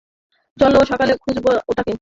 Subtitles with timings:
[0.57, 1.89] চলো, সকালে খুঁজব ওটাকে।